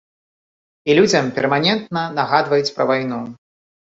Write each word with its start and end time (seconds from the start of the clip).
І 0.89 0.95
людзям 0.99 1.25
перманентна 1.35 2.01
нагадваюць 2.21 2.73
пра 2.79 2.83
вайну. 2.93 3.21